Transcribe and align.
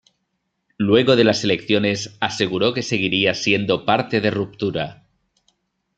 Luego 0.79 1.15
de 1.15 1.23
las 1.23 1.43
elecciones 1.43 2.17
aseguró 2.19 2.73
que 2.73 2.81
seguirá 2.81 3.35
siendo 3.35 3.85
parte 3.85 4.19
de 4.19 4.31
Ruptura. 4.31 5.05